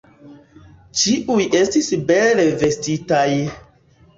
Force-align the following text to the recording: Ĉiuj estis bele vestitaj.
Ĉiuj 1.01 1.45
estis 1.59 1.91
bele 2.09 2.49
vestitaj. 2.65 3.29